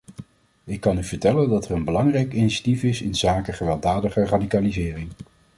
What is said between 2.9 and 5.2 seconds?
inzake gewelddadige radicalisering.